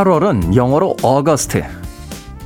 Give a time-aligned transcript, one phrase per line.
[0.00, 1.62] 8월은 영어로 어거스트.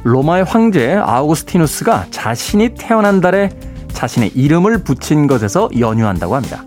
[0.02, 3.48] 로마의 황제 아우구스티누스가 자신이 태어난 달에
[3.92, 6.64] 자신의 이름을 붙인 것에서 연유한다고 합니다.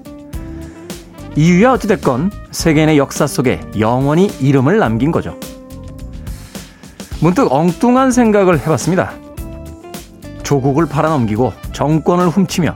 [1.36, 5.38] 이유야 어찌됐건 세계인의 역사 속에 영원히 이름을 남긴 거죠.
[7.20, 9.12] 문득 엉뚱한 생각을 해봤습니다.
[10.44, 12.74] 조국을 팔아넘기고 정권을 훔치며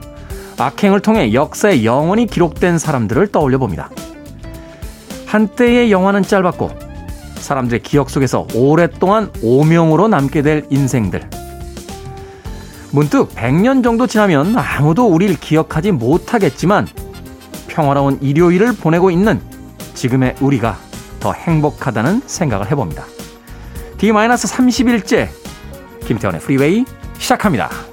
[0.58, 3.90] 악행을 통해 역사에 영원히 기록된 사람들을 떠올려 봅니다.
[5.24, 6.81] 한때의 영화는 짧았고
[7.42, 11.28] 사람들의 기억 속에서 오랫동안 오명으로 남게 될 인생들.
[12.90, 16.86] 문득 100년 정도 지나면 아무도 우리를 기억하지 못하겠지만
[17.68, 19.40] 평화로운 일요일을 보내고 있는
[19.94, 20.78] 지금의 우리가
[21.20, 23.04] 더 행복하다는 생각을 해봅니다.
[23.98, 25.28] D-30일째
[26.04, 26.84] 김태훈의 프리웨이
[27.18, 27.91] 시작합니다.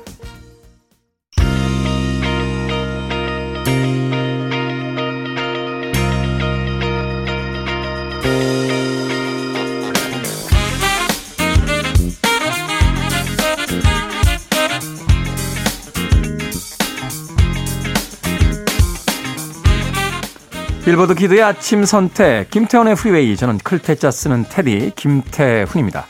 [20.99, 26.05] 빌보드 Kid의 아침 선택 김태훈의 프리웨이 저는 클 태자 쓰는 태디 김태훈입니다.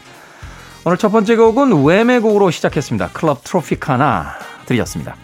[0.84, 3.10] 오늘 첫 번째 곡은 Wham의 곡으로 시작했습니다.
[3.14, 4.32] Club Tropicana
[4.66, 5.16] 드렸습니다.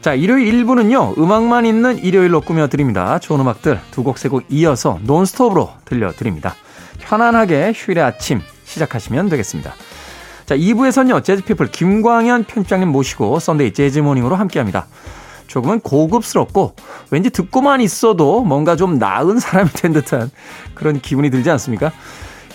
[0.00, 3.18] 자, 일요일 1부는요, 음악만 있는 일요일로 꾸며드립니다.
[3.18, 6.54] 좋은 음악들 두 곡, 세 곡 이어서 논스톱으로 들려드립니다.
[7.00, 9.74] 편안하게 휴일의 아침 시작하시면 되겠습니다.
[10.46, 14.86] 자, 2부에서는요, 재즈피플 김광현 편집장님 모시고 Sunday 재즈 Morning으로 함께 합니다.
[15.46, 16.74] 조금은 고급스럽고
[17.10, 20.30] 왠지 듣고만 있어도 뭔가 좀 나은 사람이 된 듯한
[20.74, 21.92] 그런 기분이 들지 않습니까?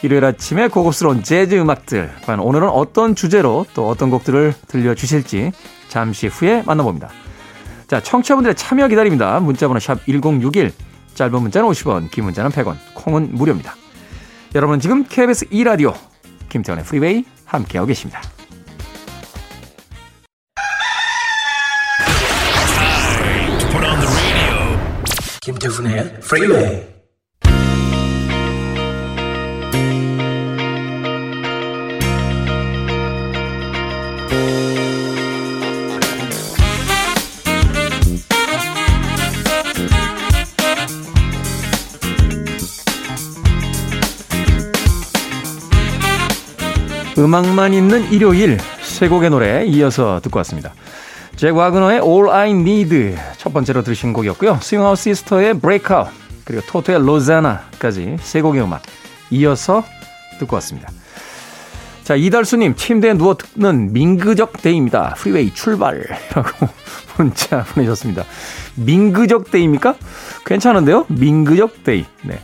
[0.04, 2.12] 일요일 아침에 고급스러운 재즈 음악들.
[2.24, 5.52] 과연 오늘은 어떤 주제로 또 어떤 곡들을 들려주실지
[5.90, 7.10] 잠시 후에 만나봅니다.
[7.88, 9.40] 자, 청취자분들의 참여 기다립니다.
[9.40, 10.72] 문자번호 샵 1061.
[11.14, 13.76] 짧은 문자는 50원, 긴 문자는 100원, 콩은 무료입니다.
[14.56, 15.94] 여러분은 지금 KBS 2라디오
[16.50, 18.22] 김태훈의 프리웨이 함께하고 계십니다.
[25.92, 26.92] 김태훈의 프리웨이
[47.18, 50.74] 음악만 있는 일요일 세 곡의 노래 이어서 듣고 왔습니다.
[51.36, 54.60] 잭 와그너의 All I Need 첫 번째로 들으신 곡이었고요.
[54.62, 56.12] Swing Out Sister의 Breakout
[56.46, 58.84] 그리고 토토의 Rosanna까지 세 곡의 음악
[59.32, 59.84] 이어서
[60.38, 60.92] 듣고 왔습니다.
[62.04, 65.16] 자 이달수님 침대에 누워 듣는 민그적 Day입니다.
[65.18, 66.68] 프리웨이 출발이라고
[67.18, 68.26] 문자 보내셨습니다.
[68.76, 69.96] 민그적 Day입니까?
[70.46, 71.08] 괜찮은데요?
[71.08, 72.06] 민그적 Day.
[72.22, 72.40] 네.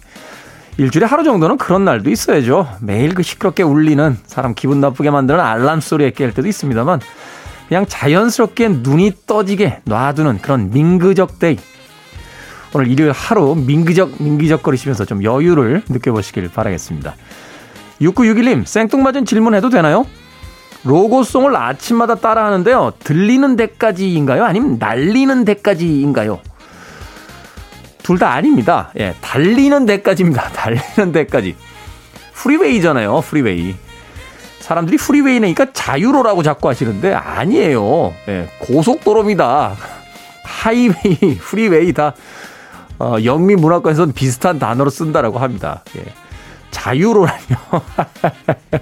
[0.79, 2.69] 일주일에 하루 정도는 그런 날도 있어야죠.
[2.81, 7.01] 매일 그 시끄럽게 울리는 사람 기분 나쁘게 만드는 알람 소리에 깰 때도 있습니다만
[7.67, 11.57] 그냥 자연스럽게 눈이 떠지게 놔두는 그런 민그적 day.
[12.73, 17.15] 오늘 일요일 하루 민그적 민그적 거리시면서 좀 여유를 느껴보시길 바라겠습니다.
[18.01, 20.05] 6961님 생뚱맞은 질문해도 되나요?
[20.83, 22.93] 로고송을 아침마다 따라하는데요.
[22.99, 24.45] 들리는 데까지인가요?
[24.45, 26.39] 아니면 날리는 데까지인가요?
[28.03, 28.91] 둘 다 아닙니다.
[28.97, 30.49] 예, 달리는 데까지입니다.
[30.53, 31.55] 달리는 데까지.
[32.35, 33.19] 프리웨이잖아요.
[33.21, 33.75] 프리웨이.
[34.67, 38.13] 사람들이 프리웨이니까 자유로라고 자꾸 하시는데 아니에요.
[38.27, 39.75] 예, 고속도로입니다.
[40.43, 42.13] 하이웨이, 프리웨이 다
[42.99, 45.85] 어, 영미 문화권에서는 비슷한 단어로 쓴다라고 합니다.
[45.95, 46.03] 예.
[46.71, 47.55] 자유로라뇨.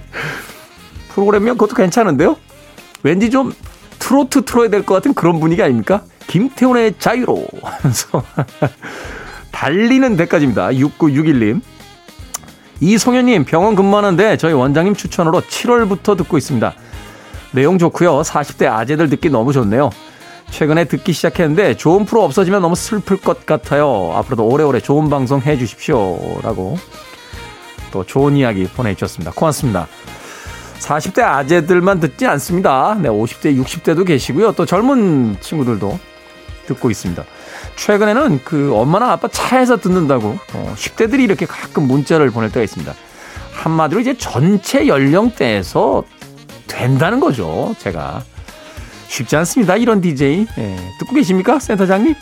[1.14, 2.36] 프로그램이면 그것도 괜찮은데요?
[3.04, 3.52] 왠지 좀
[4.00, 6.02] 트로트 틀어야 될 것 같은 그런 분위기 아닙니까?
[6.26, 8.24] 김태훈의 자유로 하면서
[9.52, 10.68] 달리는 데까지입니다.
[10.70, 11.60] 6961님.
[12.80, 16.74] 이송현님 병원 근무하는데 저희 원장님 추천으로 7월부터 듣고 있습니다.
[17.52, 18.20] 내용 좋고요.
[18.20, 19.90] 40대 아재들 듣기 너무 좋네요.
[20.50, 24.12] 최근에 듣기 시작했는데 좋은 프로 없어지면 너무 슬플 것 같아요.
[24.14, 26.18] 앞으로도 오래오래 좋은 방송 해 주십시오.
[26.42, 26.78] 라고
[27.90, 29.32] 또 좋은 이야기 보내주셨습니다.
[29.32, 29.88] 고맙습니다.
[30.78, 32.96] 40대 아재들만 듣지 않습니다.
[33.00, 34.52] 네, 50대, 60대도 계시고요.
[34.52, 35.98] 또 젊은 친구들도
[36.66, 37.24] 듣고 있습니다.
[37.76, 42.92] 최근에는 그 엄마나 아빠 차에서 듣는다고 어, 10대들이 이렇게 가끔 문자를 보낼 때가 있습니다.
[43.52, 46.04] 한마디로 이제 전체 연령대에서
[46.66, 47.74] 된다는 거죠.
[47.78, 48.22] 제가
[49.08, 49.76] 쉽지 않습니다.
[49.76, 52.14] 이런 DJ 예, 듣고 계십니까, 센터장님?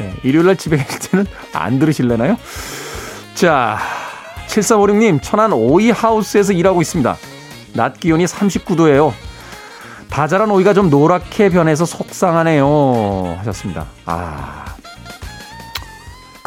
[0.00, 2.36] 예, 일요일날 집에 계실 때는 안 들으실래나요?
[3.34, 3.78] 자,
[4.48, 7.16] 7356님 천안 오이 하우스에서 일하고 있습니다.
[7.74, 9.12] 낮 기온이 39도예요.
[10.10, 13.36] 다 자란 오이가 좀 노랗게 변해서 속상하네요.
[13.38, 13.86] 하셨습니다.
[14.06, 14.64] 아,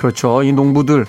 [0.01, 0.42] 그렇죠.
[0.42, 1.06] 이 농부들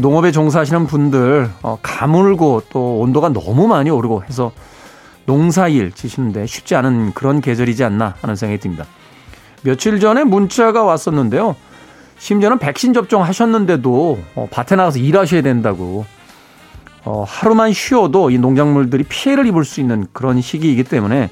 [0.00, 4.50] 농업에 종사하시는 분들 어, 가물고 또 온도가 너무 많이 오르고 해서
[5.26, 8.84] 농사일 지시는데 쉽지 않은 그런 계절이지 않나 하는 생각이 듭니다.
[9.62, 11.54] 며칠 전에 문자가 왔었는데요.
[12.18, 16.04] 심지어는 백신 접종하셨는데도 어, 밭에 나가서 일하셔야 된다고
[17.04, 21.30] 어, 하루만 쉬어도 이 농작물들이 피해를 입을 수 있는 그런 시기이기 때문에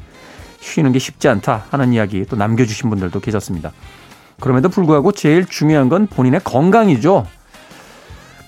[0.60, 3.72] 쉬는 게 쉽지 않다 하는 이야기 또 남겨주신 분들도 계셨습니다.
[4.40, 7.26] 그럼에도 불구하고 제일 중요한 건 본인의 건강이죠.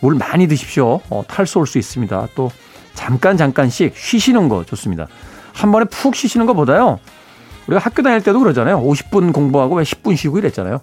[0.01, 1.01] 물 많이 드십시오.
[1.11, 2.29] 어, 탈수 올 수 있습니다.
[2.35, 2.51] 또
[2.95, 5.07] 잠깐 잠깐씩 쉬시는 거 좋습니다.
[5.53, 6.99] 한 번에 푹 쉬시는 것보다요.
[7.67, 8.81] 우리가 학교 다닐 때도 그러잖아요.
[8.81, 10.81] 50분 공부하고 왜 10분 쉬고 이랬잖아요.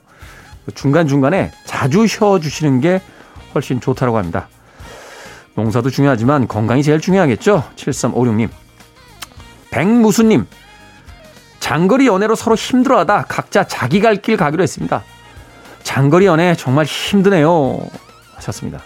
[0.75, 3.01] 중간중간에 자주 쉬어주시는 게
[3.55, 4.49] 훨씬 좋다고 합니다.
[5.55, 7.63] 농사도 중요하지만 건강이 제일 중요하겠죠?
[7.75, 8.49] 7356님.
[9.71, 10.45] 백무수님.
[11.67, 15.03] 장거리 연애로 서로 힘들어하다 각자 자기 갈 길 가기로 했습니다.
[15.83, 17.85] 장거리 연애 정말 힘드네요.
[18.35, 18.79] 하셨습니다.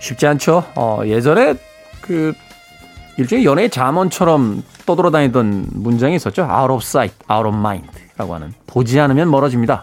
[0.00, 0.62] 쉽지 않죠?
[0.76, 1.54] 어, 예전에
[2.02, 2.34] 그
[3.16, 6.42] 일종의 연애의 잠언처럼 떠돌아다니던 문장이 있었죠.
[6.42, 7.88] out of sight, out of mind
[8.18, 9.82] 라고 하는 보지 않으면 멀어집니다.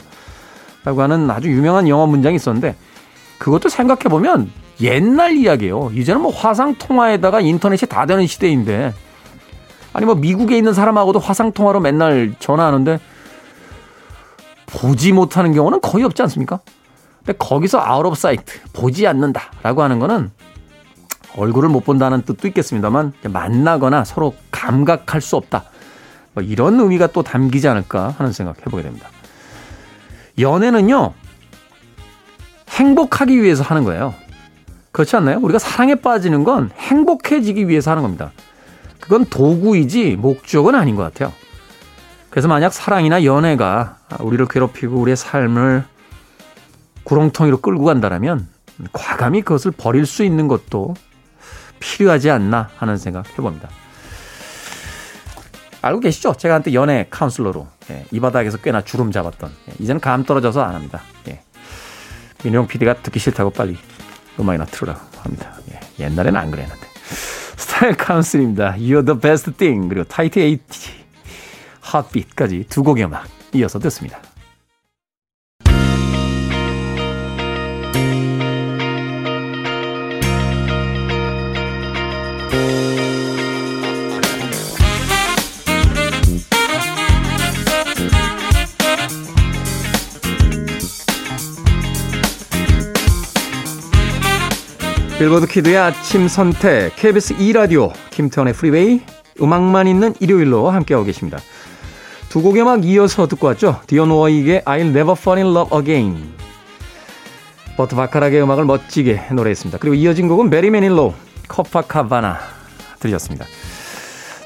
[0.85, 2.75] 라고 하는 아주 유명한 영어 문장이 있었는데
[3.39, 4.51] 그것도 생각해 보면
[4.81, 5.89] 옛날 이야기예요.
[5.95, 8.93] 이제는 뭐 화상 통화에다가 인터넷이 다 되는 시대인데
[9.93, 12.99] 아니 뭐 미국에 있는 사람하고도 화상 통화로 맨날 전화하는데
[14.67, 16.59] 보지 못하는 경우는 거의 없지 않습니까?
[17.19, 20.31] 근데 거기서 out of sight 보지 않는다라고 하는 거는
[21.35, 25.63] 얼굴을 못 본다는 뜻도 있겠습니다만 만나거나 서로 감각할 수 없다.
[26.33, 29.07] 뭐 이런 의미가 또 담기지 않을까 하는 생각 해보게 됩니다.
[30.39, 31.13] 연애는요
[32.69, 34.13] 행복하기 위해서 하는 거예요.
[34.91, 35.39] 그렇지 않나요?
[35.41, 38.31] 우리가 사랑에 빠지는 건 행복해지기 위해서 하는 겁니다.
[38.99, 41.33] 그건 도구이지 목적은 아닌 것 같아요.
[42.29, 45.83] 그래서 만약 사랑이나 연애가 우리를 괴롭히고 우리의 삶을
[47.03, 48.47] 구렁텅이로 끌고 간다면
[48.93, 50.93] 과감히 그것을 버릴 수 있는 것도
[51.79, 53.69] 필요하지 않나 하는 생각 해봅니다.
[55.81, 56.35] 알고 계시죠?
[56.35, 60.75] 제가 한때 연애 카운슬러로 예, 이 바닥에서 꽤나 주름 잡았던 예, 이제는 감 떨어져서 안
[60.75, 61.01] 합니다.
[61.29, 61.41] 예.
[62.43, 63.77] 민용 PD가 듣기 싫다고 빨리
[64.39, 65.53] 음악이나 틀으라고 합니다.
[65.71, 66.87] 예, 옛날에는 안 그랬는데.
[67.59, 68.75] 스타일 카운슬입니다.
[68.75, 69.89] You're the best thing.
[69.89, 70.91] 그리고 타히티 에이티,
[71.81, 74.21] Heartbeat까지 두 곡의 음악 이어서 듣습니다.
[95.29, 99.01] 빌보드 kid의 아침 선택 KBS 2라디오 김태훈의 프리웨이
[99.39, 101.37] 음악만 있는 일요일로 함께하고 계십니다.
[102.29, 103.79] 두 곡의 음악 이어서 듣고 왔죠.
[103.85, 106.33] 디온 워윅의 I'll Never Fall in Love Again
[107.77, 109.77] 버트 바카락의 음악을 멋지게 노래했습니다.
[109.77, 111.13] 그리고 이어진 곡은 베리 매닐로
[111.47, 112.39] 커파카바나
[112.99, 113.45] 들으셨습니다.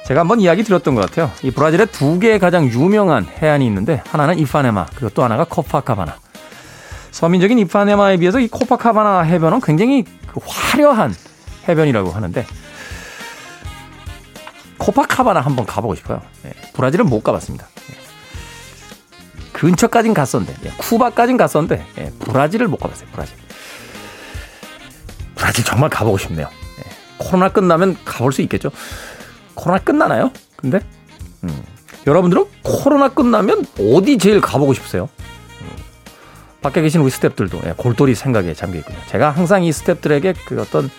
[0.06, 1.32] 제가 한번 이야기 드렸던 것 같아요.
[1.44, 6.18] 이 브라질에 두 개의 가장 유명한 해안이 있는데 하나는 이파네마 그리고 또 하나가 커파카바나
[7.12, 11.14] 서민적인 이파네마에 비해서 이 코파카바나 해변은 굉장히 그 화려한
[11.68, 12.46] 해변이라고 하는데
[14.78, 16.22] 코파카바나 한번 가보고 싶어요.
[16.46, 17.68] 예, 브라질은 못 가봤습니다.
[17.92, 17.96] 예.
[19.54, 23.08] 근처까진 갔었는데 예, 쿠바까진 갔었는데 예, 브라질을 못 가봤어요.
[23.14, 23.36] 브라질.
[25.36, 26.50] 브라질 정말 가보고 싶네요.
[26.80, 26.84] 예,
[27.18, 28.72] 코로나 끝나면 가볼 수 있겠죠.
[29.54, 30.32] 코로나 끝나나요?
[30.58, 30.80] 근데
[31.44, 31.64] 음,
[32.06, 35.08] 여러분들은 코로나 끝나면 어디 제일 가보고 싶으세요?
[36.64, 38.98] 밖에 계신 우리 스탭들도 예, 골똘히 생각에 잠겨 있고요.
[39.10, 40.90] 제가 항상 이 스탭들에게 그 어떤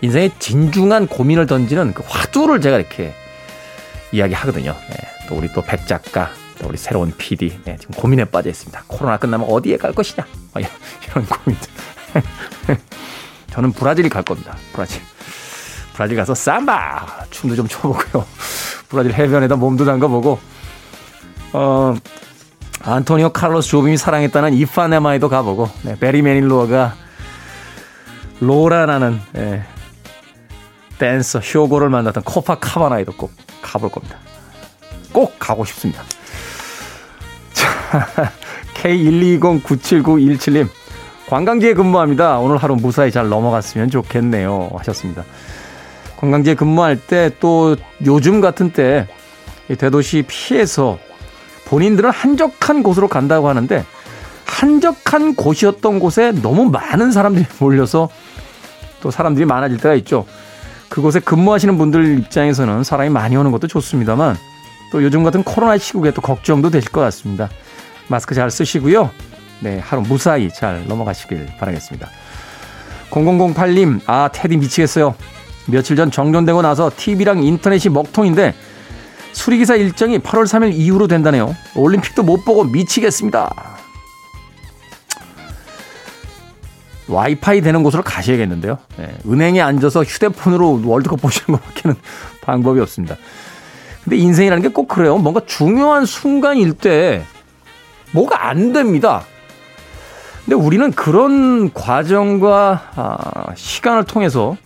[0.00, 3.12] 인생의 진중한 고민을 던지는 그 화두를 제가 이렇게
[4.12, 4.74] 이야기하거든요.
[4.74, 8.82] 예, 또 우리 또 백 작가, 또 우리 새로운 PD 예, 지금 고민에 빠져 있습니다.
[8.86, 10.26] 코로나 끝나면 어디에 갈 것이냐?
[10.56, 10.70] 이런,
[11.06, 11.68] 이런 고민들.
[13.52, 14.56] 저는 브라질 갈 겁니다.
[14.72, 15.00] 브라질.
[15.94, 18.24] 브라질 가서 삼바 춤도 좀 춰보고요.
[18.88, 20.38] 브라질 해변에다 몸도 담가보고
[21.52, 21.94] 어
[22.82, 26.94] 안토니오 칼로스 조빔이 사랑했다는 이파네마에도 가보고 네, 베리 메닐로가
[28.40, 29.62] 로라라는 예,
[30.98, 34.16] 댄서 쇼고를 만났던 코파카바나에도 꼭 가볼 겁니다.
[35.12, 36.02] 꼭 가고 싶습니다.
[37.52, 38.32] 자,
[38.74, 40.68] K120979117님
[41.28, 42.38] 관광지에 근무합니다.
[42.38, 44.70] 오늘 하루 무사히 잘 넘어갔으면 좋겠네요.
[44.78, 45.24] 하셨습니다.
[46.16, 49.06] 관광지에 근무할 때 또 요즘 같은 때
[49.78, 50.98] 대도시 피해서
[51.70, 53.84] 본인들은 한적한 곳으로 간다고 하는데
[54.44, 58.08] 한적한 곳이었던 곳에 너무 많은 사람들이 몰려서
[59.00, 60.26] 또 사람들이 많아질 때가 있죠.
[60.88, 64.36] 그곳에 근무하시는 분들 입장에서는 사람이 많이 오는 것도 좋습니다만
[64.90, 67.48] 또 요즘 같은 코로나 시국에 또 걱정도 되실 것 같습니다.
[68.08, 69.08] 마스크 잘 쓰시고요.
[69.60, 72.08] 네, 하루 무사히 잘 넘어가시길 바라겠습니다.
[73.10, 75.14] 0008님, 아, 테디 미치겠어요.
[75.66, 78.54] 며칠 전 정전되고 나서 TV랑 인터넷이 먹통인데
[79.32, 81.54] 수리기사 일정이 8월 3일 이후로 된다네요.
[81.76, 83.52] 올림픽도 못 보고 미치겠습니다.
[87.08, 88.78] 와이파이 되는 곳으로 가셔야겠는데요.
[88.96, 91.96] 네, 은행에 앉아서 휴대폰으로 월드컵 보시는 것밖에는
[92.42, 93.16] 방법이 없습니다.
[94.04, 95.18] 근데 인생이라는 게 꼭 그래요.
[95.18, 97.24] 뭔가 중요한 순간일 때
[98.12, 99.24] 뭐가 안 됩니다.
[100.44, 104.56] 근데 우리는 그런 과정과 아, 시간을 통해서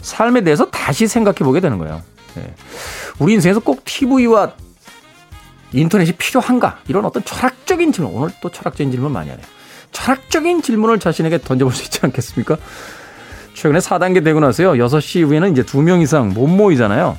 [0.00, 2.02] 삶에 대해서 다시 생각해 보게 되는 거예요.
[2.36, 2.54] 네.
[3.18, 4.52] 우리 인생에서 꼭 TV와
[5.72, 6.78] 인터넷이 필요한가?
[6.88, 8.14] 이런 어떤 철학적인 질문.
[8.14, 9.44] 오늘 또 철학적인 질문 많이 하네요.
[9.92, 12.56] 철학적인 질문을 자신에게 던져볼 수 있지 않겠습니까?
[13.54, 14.72] 최근에 4단계 되고 나서요.
[14.72, 17.16] 6시 이후에는 이제 2명 이상 못 모이잖아요.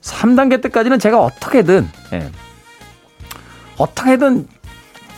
[0.00, 2.30] 3단계 때까지는 제가 어떻게든, 예,
[3.76, 4.48] 어떻게든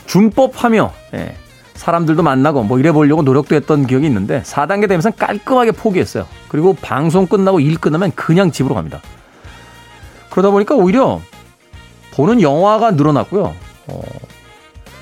[0.06, 1.36] 준법하며, 예,
[1.74, 6.26] 사람들도 만나고 뭐 이래 보려고 노력도 했던 기억이 있는데 4단계 되면서 깔끔하게 포기했어요.
[6.50, 9.00] 그리고 방송 끝나고 일 끝나면 그냥 집으로 갑니다.
[10.30, 11.20] 그러다 보니까 오히려
[12.12, 13.54] 보는 영화가 늘어났고요.
[13.86, 14.02] 어,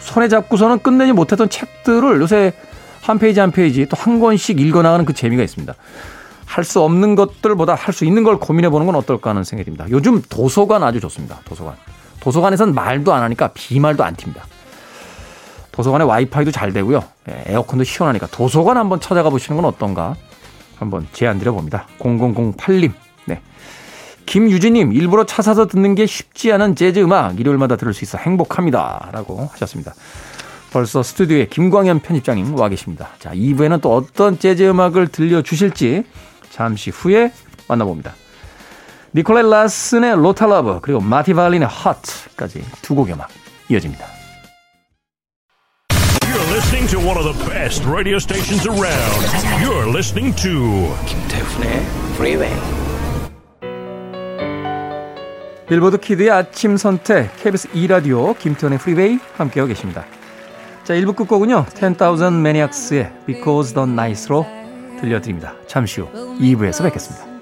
[0.00, 2.52] 손에 잡고서는 끝내지 못했던 책들을 요새
[3.00, 5.75] 한 페이지 한 페이지 또 한 권씩 읽어나가는 그 재미가 있습니다.
[6.45, 9.87] 할 수 없는 것들보다 할 수 있는 걸 고민해 보는 건 어떨까 하는 생각이 듭니다.
[9.90, 11.38] 요즘 도서관 아주 좋습니다.
[11.45, 11.76] 도서관.
[12.21, 14.43] 도서관에선 말도 안 하니까 비말도 안 튑니다.
[15.73, 17.02] 도서관에 와이파이도 잘 되고요.
[17.31, 20.14] 예, 에어컨도 시원하니까 도서관 한번 찾아가 보시는 건 어떤가
[20.79, 21.87] 한번 제안 드려봅니다.
[21.99, 22.93] 0008님.
[23.27, 23.41] 네.
[24.27, 29.11] 김유진님, 일부러 차 사서 듣는 게 쉽지 않은 재즈 음악 일요일마다 들을 수 있어 행복합니다.
[29.13, 29.95] 라고 하셨습니다.
[30.71, 33.09] 벌써 스튜디오에 김광현 편집장님 와 계십니다.
[33.19, 36.05] 자, 2부에는 또 어떤 재즈 음악을 들려주실지
[36.51, 37.33] 잠시 후에
[37.69, 38.15] 만나봅니다.
[39.15, 43.29] 니콜렛 라슨의 Lotta Love 그리고 마티 발린의 Hearts까지 두 곡의 음악
[43.71, 44.18] 이어집니다.
[46.59, 49.23] You're listening to one of the best radio stations around.
[49.62, 52.53] You're listening to 김태훈의 Freeway.
[55.69, 60.05] 빌보드 kid의 아침 선택 KBS 2 라디오 김태훈의 프리웨이 함께하고 계십니다.
[60.83, 64.45] 자 1부 끝곡은요 10,000 Maniacs의 Because the Night로
[65.00, 65.55] 들려드립니다.
[65.69, 66.09] 잠시 후
[66.41, 67.38] 2부에서 뵙겠습니다.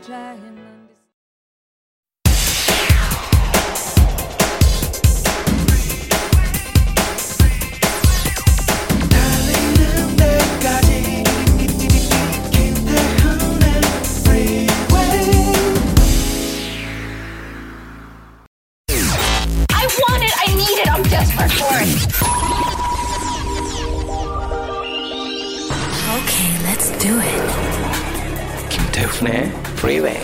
[29.87, 30.21] Freeway.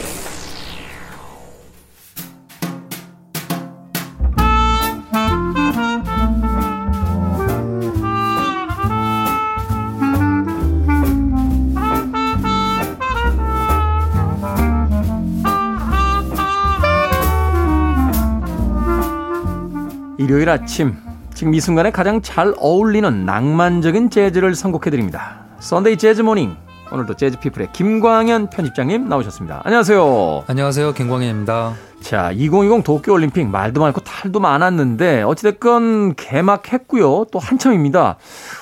[20.18, 20.96] 일요일 아침
[21.34, 25.44] 지금 이 순간에 가장 잘 어울리는 낭만적인 재즈를 선곡해드립니다.
[25.60, 26.56] 썬데이 재즈 모닝
[26.92, 29.62] 오늘도 재즈 피플의 김광현 편집장님 나오셨습니다.
[29.64, 30.44] 안녕하세요.
[30.46, 30.92] 안녕하세요.
[30.92, 31.74] 김광현입니다.
[32.02, 37.26] 자, 2020 도쿄올림픽 말도 많고 탈도 많았는데 어찌됐건 개막했고요.
[37.32, 38.18] 또 한참입니다.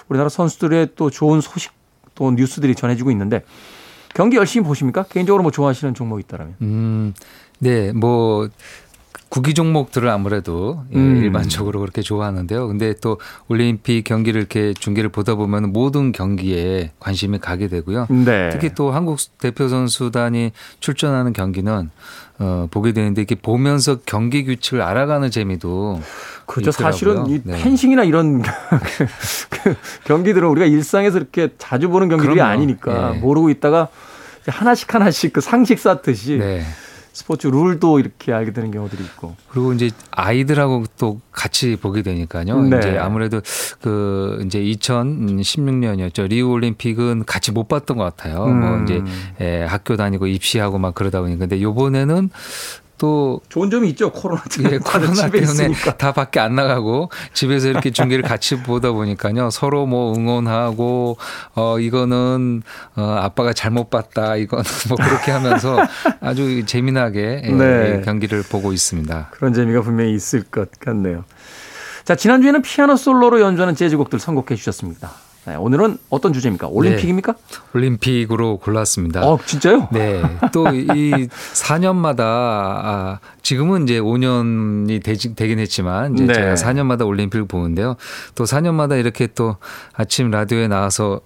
[0.08, 1.72] 우리나라 선수들의 또 좋은 소식
[2.14, 3.42] 또 뉴스들이 전해지고 있는데
[4.14, 5.02] 경기 열심히 보십니까?
[5.02, 6.54] 개인적으로 뭐 좋아하시는 종목 있다라면?
[6.62, 7.14] 음,
[7.58, 8.48] 네, 뭐
[9.30, 11.16] 구기 종목들을 아무래도 예, 음.
[11.22, 12.66] 일반적으로 그렇게 좋아하는데요.
[12.66, 13.18] 근데 또
[13.48, 18.08] 올림픽 경기를 이렇게 중계를 보다 보면 모든 경기에 관심이 가게 되고요.
[18.10, 18.50] 네.
[18.50, 21.90] 특히 또 한국 대표 선수단이 출전하는 경기는
[22.40, 26.00] 어, 보게 되는데 이렇게 보면서 경기 규칙을 알아가는 재미도.
[26.50, 26.72] 있더라고요.
[26.72, 27.62] 사실은 이 네.
[27.62, 29.06] 펜싱이나 이런 그,
[29.48, 32.50] 그 경기들은 우리가 일상에서 이렇게 자주 보는 경기들이 그럼요.
[32.50, 33.18] 아니니까 예.
[33.20, 33.86] 모르고 있다가
[34.48, 36.64] 하나씩 하나씩 그 상식 쌓듯이 네.
[37.12, 39.36] 스포츠 룰도 이렇게 알게 되는 경우들이 있고.
[39.48, 42.62] 그리고 이제 아이들하고 또 같이 보게 되니까요.
[42.62, 42.78] 네.
[42.78, 43.40] 이제 아무래도
[43.80, 46.28] 그 이제 2016년이었죠.
[46.28, 48.44] 리우 올림픽은 같이 못 봤던 것 같아요.
[48.44, 48.60] 음.
[48.60, 49.02] 뭐 이제
[49.40, 52.30] 예, 학교 다니고 입시하고 막 그러다 보니까 근데 요번에는
[53.00, 54.12] 또 좋은 점이 있죠.
[54.12, 55.96] 코로나 때문에 예, 코로나 때문에 있으니까.
[55.96, 59.48] 다 밖에 안 나가고 집에서 이렇게 중계를 같이 보다 보니까요.
[59.48, 61.16] 서로 뭐 응원하고
[61.54, 62.62] 어 이거는
[62.96, 64.36] 어 아빠가 잘못 봤다.
[64.36, 65.78] 이거는 뭐 그렇게 하면서
[66.20, 68.02] 아주 재미나게 예, 네.
[68.04, 69.28] 경기를 보고 있습니다.
[69.30, 71.24] 그런 재미가 분명히 있을 것 같네요.
[72.04, 75.10] 자, 지난주에는 피아노 솔로로 연주하는 재즈곡들 선곡해 주셨습니다.
[75.46, 76.68] 네, 오늘은 어떤 주제입니까?
[76.68, 77.34] 올림픽입니까?
[77.74, 79.22] 올림픽으로 골랐습니다.
[79.26, 79.88] 어, 진짜요?
[79.90, 80.22] 네.
[80.52, 86.34] 또 이 4년마다 아, 지금은 이제 5년이 되지, 되긴 했지만 이제 네.
[86.34, 87.96] 제가 4년마다 올림픽을 보는데요.
[88.34, 89.56] 또 4년마다 이렇게 또
[89.94, 91.20] 아침 라디오에 나와서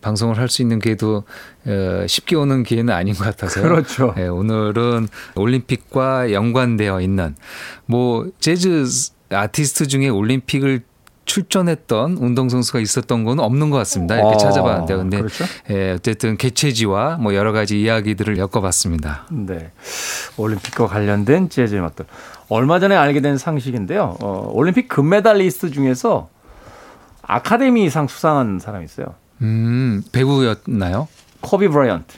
[0.00, 1.24] 방송을 할 수 있는 기회도
[1.66, 3.64] 어, 쉽게 오는 기회는 아닌 것 같아서요.
[3.64, 4.14] 그렇죠.
[4.16, 7.36] 네, 오늘은 올림픽과 연관되어 있는
[7.84, 8.86] 뭐 재즈
[9.30, 10.82] 아티스트 중에 올림픽을
[11.28, 14.16] 출전했던 운동선수가 있었던 건 없는 것 같습니다.
[14.16, 14.96] 이렇게 어, 찾아봤는데.
[14.96, 15.44] 근데 그렇죠?
[15.70, 19.26] 예, 어쨌든 개체지와 뭐 여러 가지 이야기들을 엮어봤습니다.
[19.30, 19.70] 네.
[20.36, 22.06] 올림픽과 관련된 재즈 음악들.
[22.48, 24.16] 얼마 전에 알게 된 상식인데요.
[24.20, 26.30] 어, 올림픽 금메달리스트 중에서
[27.22, 29.14] 아카데미상 수상한 사람이 있어요.
[29.42, 31.08] 음, 배우였나요?
[31.42, 32.16] 코비 브라이언트.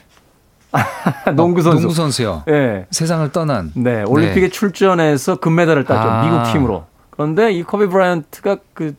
[1.35, 1.81] 농구 선수.
[1.81, 2.43] 농구 선수요.
[2.47, 2.85] 예.
[2.91, 3.73] 세상을 떠난.
[3.75, 6.09] 네, 올림픽에 출전해서 금메달을 땄죠.
[6.09, 6.23] 아.
[6.23, 6.85] 미국 팀으로.
[7.21, 8.95] 그런데 이 코비 브라이언트가 그,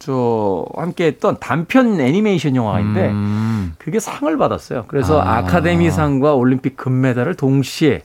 [0.00, 4.86] 저, 함께 했던 단편 애니메이션 영화인데 음, 그게 상을 받았어요.
[4.88, 5.38] 그래서 아.
[5.38, 8.02] 아카데미상과 올림픽 금메달을 동시에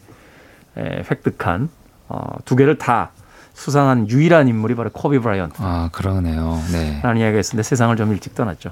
[0.77, 1.69] 에, 획득한
[2.10, 3.10] 어, 두 개를 다
[3.55, 5.55] 수상한 유일한 인물이 바로 코비 브라이언트.
[5.60, 6.62] 아, 그러네요.
[6.74, 7.00] 네.
[7.01, 8.72] 라는 이야기가 있었는데 세상을 좀 일찍 떠났죠.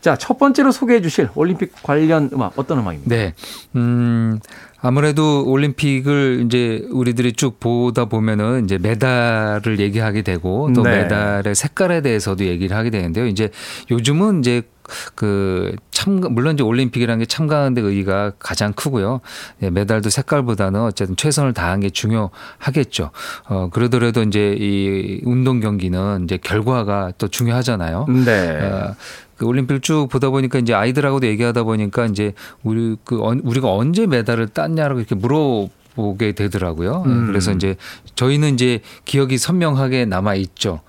[0.00, 3.08] 자, 첫 번째로 소개해 주실 올림픽 관련 음악 어떤 음악입니까?
[3.08, 3.34] 네.
[3.76, 4.40] 음,
[4.80, 11.02] 아무래도 올림픽을 이제 우리들이 쭉 보다 보면은 이제 메달을 얘기하게 되고 또 네.
[11.02, 13.26] 메달의 색깔에 대해서도 얘기를 하게 되는데요.
[13.26, 13.50] 이제
[13.90, 14.62] 요즘은 이제
[15.14, 19.20] 그 참가 물론 이제 올림픽이라는 게 참가하는 데 의의가 가장 크고요.
[19.62, 23.10] 예, 메달도 색깔보다는 어쨌든 최선을 다한 게 중요하겠죠.
[23.48, 28.06] 어 그러더라도 이제 이 운동 경기는 이제 결과가 또 중요하잖아요.
[28.24, 28.60] 네.
[28.60, 28.94] 어,
[29.36, 34.06] 그 올림픽을 쭉 보다 보니까 이제 아이들하고도 얘기하다 보니까 이제 우리 그 언- 우리가 언제
[34.06, 37.02] 메달을 땄냐라고 이렇게 물어 보게 되더라고요.
[37.06, 37.26] 음.
[37.26, 37.76] 그래서 이제
[38.16, 40.80] 저희는 이제 기억이 선명하게 남아 있죠.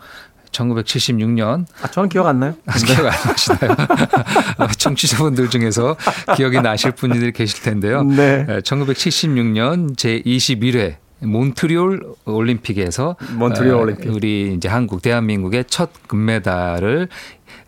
[0.52, 2.56] 1976년 아, 저는 기억 안 나요.
[2.66, 3.72] 아, 기억 안 나시나요?
[4.58, 5.96] 아, 청취자분들 중에서
[6.36, 8.04] 기억이 나실 분들이 계실 텐데요.
[8.04, 8.46] 네.
[8.64, 14.10] 1976년 제 21회 몬트리올 올림픽에서 몬트리올 어, 올림픽.
[14.14, 17.08] 우리 이제 한국 대한민국의 첫 금메달을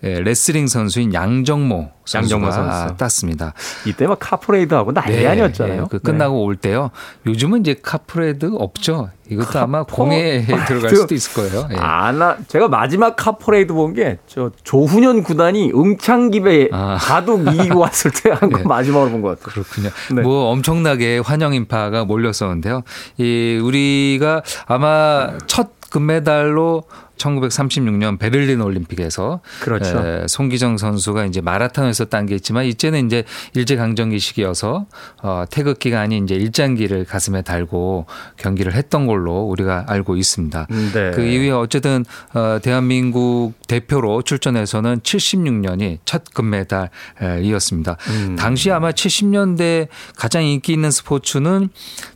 [0.03, 2.97] 에, 레슬링 선수인 양정모 선수가 양정모 선수.
[2.97, 3.53] 땄습니다.
[3.85, 5.81] 이때 막 카퍼레이드하고 난리 네, 아니었잖아요.
[5.83, 6.89] 예, 그 끝나고 올 때요.
[7.25, 9.09] 요즘은 이제 카퍼레이드 없죠.
[9.29, 11.67] 이것도 아마 공해에 들어갈 수도 있을 거예요.
[11.71, 11.75] 예.
[11.77, 16.97] 아, 나 제가 마지막 카퍼레이드 본 게 저 조훈현 구단이 응창기배 아.
[16.99, 18.63] 가득 이기고 왔을 때 한거 네.
[18.63, 19.53] 마지막으로 본 것 같아요.
[19.63, 19.89] 그렇군요.
[20.15, 20.21] 네.
[20.23, 22.81] 뭐 엄청나게 환영 인파가 몰렸었는데요.
[23.17, 26.83] 이 우리가 아마 첫 금메달로
[27.19, 29.99] 1936년 베를린 올림픽에서 그렇죠.
[29.99, 33.23] 에, 송기정 선수가 이제 마라톤에서 딴 게 있지만 이제는 이제
[33.55, 34.85] 일제 강점기 시기여서
[35.23, 38.05] 어, 태극기가 아닌 이제 일장기를 가슴에 달고
[38.37, 40.67] 경기를 했던 걸로 우리가 알고 있습니다.
[40.93, 41.11] 네.
[41.11, 47.97] 그 이후에 어쨌든 어, 대한민국 대표로 출전해서는 76년이 첫 금메달이었습니다.
[48.09, 48.35] 음.
[48.37, 51.69] 당시 아마 70년대 가장 인기 있는 스포츠는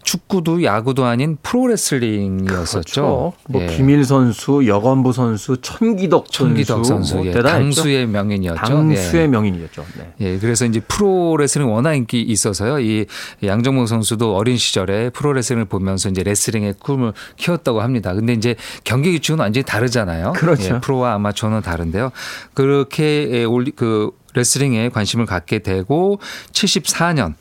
[0.04, 2.72] 축구도 야구도 아닌 프로레슬링이었었죠.
[2.82, 3.34] 그렇죠.
[3.50, 3.68] 뭐 예.
[3.68, 7.32] 김일 선수, 여건부 선수, 천규덕, 천규덕 선수, 뭐 예.
[7.32, 8.60] 당수의 명인이었죠.
[8.60, 9.28] 당수의 예.
[9.28, 9.86] 명인이었죠.
[9.98, 10.14] 네.
[10.20, 12.80] 예, 그래서 이제 프로 레슬링 워낙 인기 있어서요.
[12.80, 13.06] 이
[13.44, 18.14] 양정모 선수도 어린 시절에 프로 레슬링을 보면서 이제 레슬링의 꿈을 키웠다고 합니다.
[18.14, 20.34] 근데 이제 경기 규칙은 완전히 다르잖아요.
[20.34, 20.76] 그렇죠.
[20.76, 22.12] 예, 프로와 아마추어는 다른데요.
[22.54, 26.20] 그렇게 예, 올리 그 레슬링에 관심을 갖게 되고
[26.52, 27.36] 74년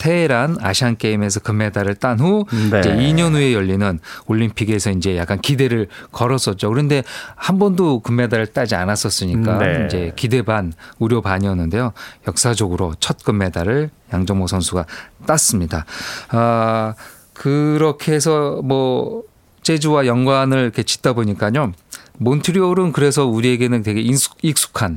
[0.00, 2.80] 테헤란 아시안 게임에서 금메달을 딴후 네.
[2.80, 6.70] 이제 2년 후에 열리는 올림픽에서 이제 약간 기대를 걸었었죠.
[6.70, 7.04] 그런데
[7.36, 9.84] 한 번도 금메달을 따지 않았었으니까 네.
[9.86, 11.92] 이제 기대 반 우려 반이었는데요.
[12.26, 14.86] 역사적으로 첫 금메달을 양정모 선수가
[15.26, 15.84] 땄습니다.
[16.30, 16.94] 아,
[17.34, 19.22] 그렇게 해서 뭐
[19.62, 21.72] 재즈와 연관을 이렇게 짓다 보니까요.
[22.16, 24.96] 몬트리올은 그래서 우리에게는 되게 익숙, 익숙한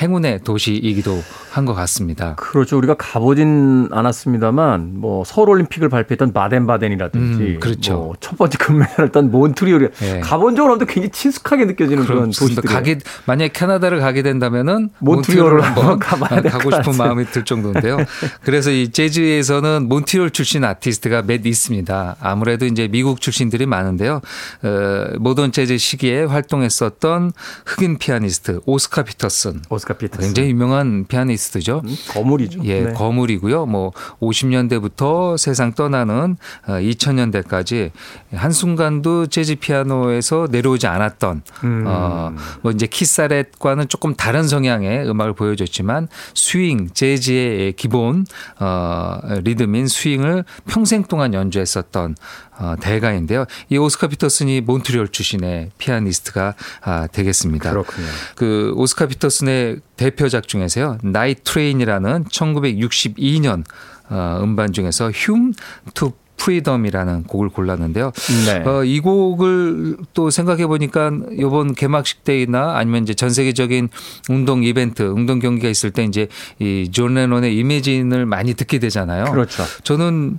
[0.00, 2.34] 행운의 도시이기도 한 것 같습니다.
[2.36, 2.76] 그렇죠.
[2.76, 7.94] 우리가 가보진 않았습니다만 뭐 서울 올림픽을 발표했던 바덴바덴이라든지 음, 그렇죠.
[7.94, 10.20] 뭐 첫 번째 금메달을 딴 몬트리올이 예.
[10.20, 12.24] 가본 적은 없는데 굉장히 친숙하게 느껴지는 그런.
[12.26, 16.96] 도시들이 가게 만약에 캐나다를 가게 된다면은 몬트리올을 한번 가봐야 가고 싶은.
[16.96, 17.96] 마음이 들 정도인데요.
[18.42, 22.16] 그래서 이 재즈에서는 몬트리올 출신 아티스트가 몇 있습니다.
[22.20, 24.20] 아무래도 이제 미국 출신들이 많은데요.
[24.62, 27.32] 어, 모던 재즈 시기에 활동했었던
[27.64, 31.82] 흑인 피아니스트 오스카 피터슨 오스카 피터슨 굉장히 유명한 피아니스트죠.
[31.84, 32.60] 음, 거물이죠.
[32.64, 32.92] 예, 네.
[32.92, 33.66] 거물이고요.
[33.66, 37.90] 뭐 50년대부터 세상 떠나는 2000년대까지
[38.34, 41.84] 한 순간도 재즈 피아노에서 내려오지 않았던 음.
[41.86, 48.26] 어뭐 이제 키스 자렛과는 조금 다른 성향의 음악을 보여줬지만 스윙 재즈의 기본
[48.58, 52.16] 어 리듬인 스윙을 평생 동안 연주했었던
[52.58, 53.44] 어, 대가인데요.
[53.68, 57.70] 이 오스카 피터슨이 몬트리올 출신의 피아니스트가 아, 되겠습니다.
[57.70, 58.06] 그렇군요.
[58.34, 60.98] 그 오스카 피터슨의 대표작 중에서요.
[61.02, 63.64] Night Train이라는 1962년
[64.08, 65.52] 어, 음반 중에서 Hymn
[65.94, 68.12] to Freedom이라는 곡을 골랐는데요.
[68.46, 68.68] 네.
[68.68, 73.88] 어, 이 곡을 또 생각해 보니까 이번 개막식 때나 아니면 이제 전 세계적인
[74.28, 79.24] 운동 이벤트, 운동 경기가 있을 때 이제 이 존 레논의 Imagine을 많이 듣게 되잖아요.
[79.32, 79.64] 그렇죠.
[79.82, 80.38] 저는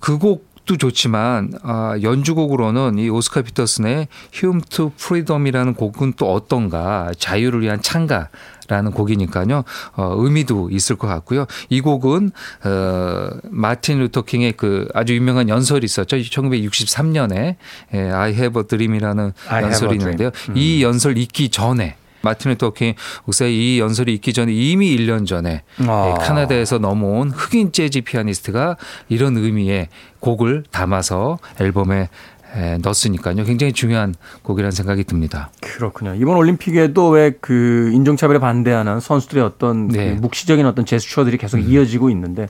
[0.00, 7.60] 그 곡도 좋지만 아, 연주곡으로는 이 오스카 피터슨의 Hymn to Freedom이라는 곡은 또 어떤가 자유를
[7.62, 8.28] 위한 찬가.
[8.66, 9.62] 라는 곡이니까요.
[9.92, 11.44] 어, 의미도 있을 것 같고요.
[11.68, 12.30] 이 곡은
[12.64, 16.16] 어, 마틴 루터 킹의 그 아주 유명한 연설이 있었죠.
[16.16, 17.56] 1963년에
[17.92, 19.96] 예, I Have a Dream이라는 I 연설이.
[19.96, 20.30] 있는데요.
[20.54, 22.94] 이 연설 있기 전에 마틴 루터 킹
[23.26, 26.08] 목사의 이 연설이 있기 전에 이미 1년 전에 아.
[26.20, 28.76] 예, 카나다에서 넘어온 흑인 재즈 피아니스트가
[29.08, 29.88] 이런 의미의
[30.20, 32.08] 곡을 담아서 앨범에
[32.56, 33.44] 에, 넣었으니까요.
[33.44, 35.50] 굉장히 중요한 곡이라는 생각이 듭니다.
[35.60, 36.14] 그렇군요.
[36.14, 40.10] 이번 올림픽에도 왜 그 인종차별에 반대하는 선수들의 어떤 그 네.
[40.12, 40.20] 음.
[40.20, 42.46] 묵시적인 어떤 제스처들이 계속 이어지고 있는데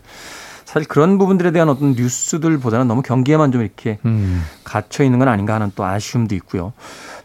[0.75, 4.43] 사실 그런 부분들에 대한 어떤 뉴스들보다는 너무 경기에만 좀 이렇게 음.
[4.65, 6.73] 갇혀 있는 건 아닌가 하는 또 아쉬움도 있고요.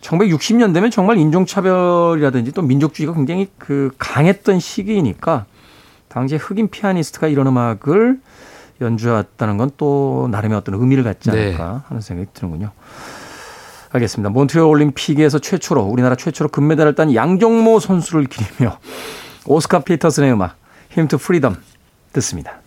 [0.02, 5.46] 1960년대면 정말 인종차별이라든지 또 민족주의가 굉장히 그 강했던 시기이니까
[6.10, 8.20] 당시에 흑인 피아니스트가 이런 음악을
[8.82, 11.48] 연주했다는 건 또 나름의 어떤 의미를 갖지 네.
[11.48, 12.70] 않을까 하는 생각이 드는군요.
[13.92, 14.30] 알겠습니다.
[14.30, 18.78] 몬트리올 올림픽에서 최초로 우리나라 최초로 금메달을 딴 양정모 선수를 기리며
[19.48, 20.56] 오스카 피터슨의 음악
[20.92, 21.56] Hymn to Freedom
[22.14, 22.60] 듣습니다.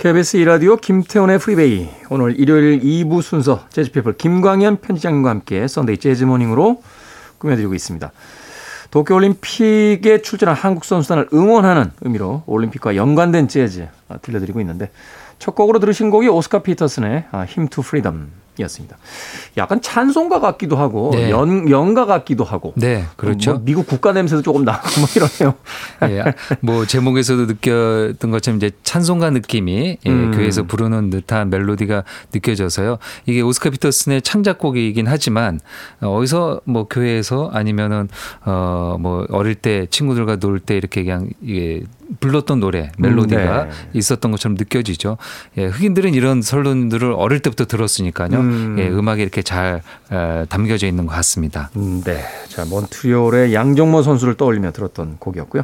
[0.00, 6.82] KBS 이라디오 김태훈의 프리웨이 오늘 일요일 2부 순서 재즈피플 김광현 편집장님과 함께 Sunday Jazz Morning으로
[7.36, 8.10] 꾸며드리고 있습니다.
[8.90, 13.88] 도쿄올림픽에 출전한 한국 선수단을 응원하는 의미로 올림픽과 연관된 재즈
[14.22, 14.90] 들려드리고 있는데
[15.38, 18.96] 첫 곡으로 들으신 곡이 오스카 피터슨의 Hymn to Freedom 이었습니다.
[19.56, 21.30] 약간 찬송가 같기도 하고 네.
[21.30, 23.52] 연, 연가 같기도 하고 네, 그렇죠.
[23.54, 25.54] 뭐 미국 국가 냄새도 조금 나고 뭐 이러네요.
[26.10, 30.30] 예, 뭐 제목에서도 느꼈던 것처럼 이제 찬송가 느낌이 예, 음.
[30.30, 32.98] 교회에서 부르는 듯한 멜로디가 느껴져서요.
[33.26, 35.58] 이게 오스카 피터슨의 창작곡이긴 하지만
[36.00, 38.08] 어, 어디서 뭐 교회에서 아니면은
[38.44, 41.82] 어뭐 어릴 때 친구들과 놀 때 이렇게 그냥 이게
[42.18, 43.70] 불렀던 노래 멜로디가 네.
[43.92, 45.16] 있었던 것처럼 느껴지죠.
[45.58, 48.38] 예, 흑인들은 이런 설론들을 어릴 때부터 들었으니까요.
[48.38, 48.76] 음.
[48.78, 51.70] 예, 음악에 이렇게 잘 어, 담겨져 있는 것 같습니다.
[51.76, 52.24] 음, 네.
[52.48, 55.62] 자, 몬트리올의 양정모 선수를 떠올리며 들었던 곡이었고요.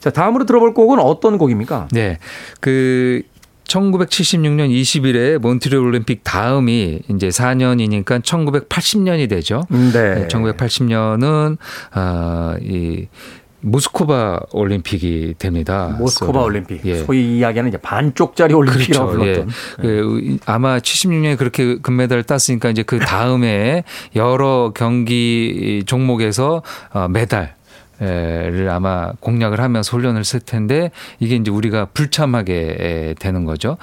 [0.00, 1.88] 자, 다음으로 들어볼 곡은 어떤 곡입니까?
[1.92, 2.18] 네.
[2.60, 3.22] 그
[3.64, 9.64] 1976년 20일에 몬트리올 올림픽 다음이 이제 4년이니까 1980년이 되죠.
[9.68, 10.28] 네.
[10.28, 11.58] 1980년은
[11.90, 13.08] 아이
[13.66, 15.96] 모스코바 올림픽이 됩니다.
[15.98, 16.40] 모스코바.
[16.40, 16.80] 올림픽.
[16.84, 16.96] 예.
[16.98, 19.26] 소위 이야기하는 이제 반쪽짜리 올림픽이라고 그렇죠.
[19.26, 19.32] 예.
[19.32, 19.54] 불렀던.
[19.80, 23.82] 그 아마 76년에 그렇게 금메달을 땄으니까 이제 그 다음에
[24.14, 27.55] 여러 경기 종목에서 어, 메달
[27.98, 33.78] 를 아마 공략을 하면서 훈련을 했을 텐데 이게 이제 우리가 불참하게 되는 거죠.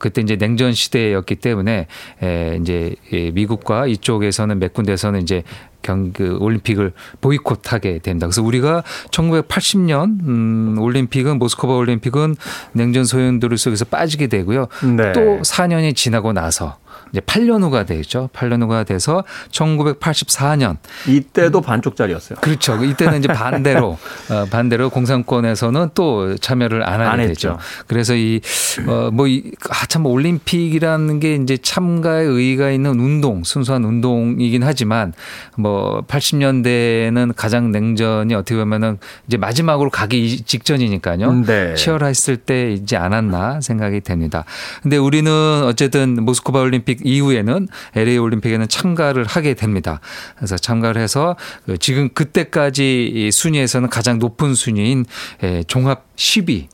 [0.00, 1.86] 그때 이제 냉전 시대였기 때문에
[2.22, 5.44] 에 이제 이 미국과 이쪽에서는 몇 군데에서는 이제
[5.82, 8.26] 경, 그 올림픽을 보이콧하게 된다.
[8.26, 12.36] 그래서 우리가 1980년 음, 올림픽은 모스크바 올림픽은
[12.72, 14.66] 냉전 소용돌이 속에서 빠지게 되고요.
[14.96, 15.12] 네.
[15.12, 16.78] 또 4년이 지나고 나서
[17.12, 18.28] 이제 8년 후가 되죠.
[18.32, 22.38] 8년 후가 돼서 1984년 이때도 반쪽짜리였어요.
[22.40, 22.82] 그렇죠.
[22.82, 23.98] 이때는 이제 반대로
[24.30, 27.20] 어, 반대로 공산권에서는 또 참여를 안 하게 안.
[27.20, 27.58] 했죠.
[27.86, 35.12] 그래서 이어뭐이참 올림픽이라는 게 이제 참가의 의의가 있는 운동, 순수한 운동이긴 하지만
[35.56, 41.32] 뭐 80년대에는 가장 냉전이 어떻게 보면은 이제 마지막으로 가기 직전이니까요.
[41.46, 41.74] 네.
[41.74, 44.44] 치열했을 때이지 않았나 생각이 됩니다.
[44.82, 45.30] 근데 우리는
[45.64, 50.00] 어쨌든 모스크바 올림픽 이후에는 LA 올림픽에는 참가를 하게 됩니다.
[50.36, 51.36] 그래서 참가를 해서
[51.66, 55.04] 그 지금 그때까지 이 순위에서는 가장 높은 순위인
[55.42, 56.66] 에, 종합 10위.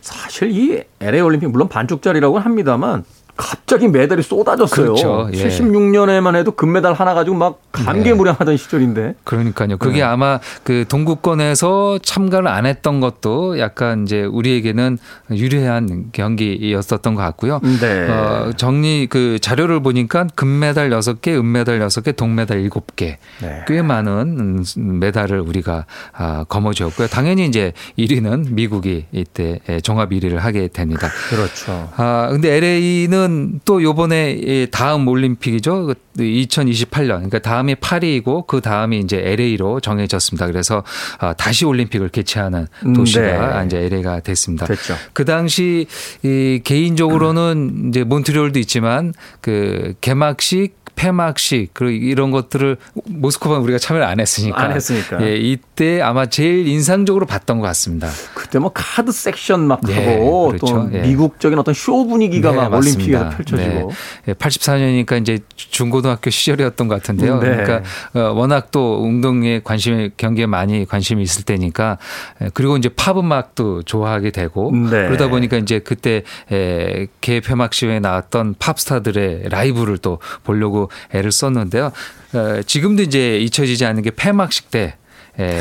[0.00, 3.04] 사실 이 LA 올림픽 물론 반쪽짜리라고 합니다만
[3.36, 4.94] 갑자기 메달이 쏟아졌어요.
[4.94, 5.28] 그렇죠.
[5.32, 5.48] 예.
[5.48, 9.14] 76년에만 해도 금메달 하나 가지고 막 감개무량하던 시절인데.
[9.24, 9.76] 그러니까요.
[9.76, 10.02] 그게 네.
[10.02, 14.98] 아마 그 동구권에서 참가를 안 했던 것도 약간 이제 우리에게는
[15.30, 17.60] 유리한 경기였었던 것 같고요.
[17.80, 18.08] 네.
[18.08, 23.16] 어, 정리 그 자료를 보니까 금메달 6개, 은메달 6개, 동메달 7개.
[23.42, 23.64] 네.
[23.66, 27.08] 꽤 많은 음, 메달을 우리가 아, 거머쥐었고요.
[27.08, 31.08] 당연히 이제 1위는 미국이 이때 예, 종합 1위를 하게 됩니다.
[31.30, 31.90] 그렇죠.
[31.96, 33.25] 아, 근데 LA는
[33.64, 35.86] 또 요번에 이 다음 올림픽이죠.
[35.86, 37.08] 그 2028년.
[37.08, 40.46] 그러니까 다음이 파리이고 그 다음이 이제 LA로 정해졌습니다.
[40.46, 40.82] 그래서
[41.18, 43.66] 아, 다시 올림픽을 개최하는 음, 도시가 네.
[43.66, 44.66] 이제 LA가 됐습니다.
[44.66, 44.94] 됐죠.
[45.12, 45.86] 그 당시
[46.22, 54.18] 이 개인적으로는 이제 몬트리올도 있지만 그 개막식 폐막식 그리고 이런 것들을 모스크바 우리가 참여를 안
[54.18, 55.22] 했으니까 안 했으니까.
[55.22, 58.08] 예, 이때 아마 제일 인상적으로 봤던 것 같습니다.
[58.34, 60.66] 그때 뭐 카드 섹션 막 네, 하고 그렇죠.
[60.66, 61.02] 또 예.
[61.02, 62.72] 미국적인 어떤 쇼 분위기가 네, 막.
[62.72, 63.92] 올림픽에 서 펼쳐지고.
[64.26, 64.34] 네.
[64.34, 67.38] 84년이니까 이제 중고등학교 시절이었던 것 같은데요.
[67.40, 67.56] 네.
[67.56, 67.82] 그러니까
[68.14, 71.98] 어, 워낙 또 운동에 관심이 경기에 많이 관심이 있을 때니까
[72.40, 75.06] 에, 그리고 이제 팝 음악도 좋아하게 되고 네.
[75.06, 81.92] 그러다 보니까 이제 그때 에, 개 폐막식에 나왔던 팝스타들의 라이브를 또 보려고 애를 썼는데요.
[82.34, 84.96] 어, 지금도 이제 잊혀지지 않는 게 폐막식 때
[85.38, 85.60] 에,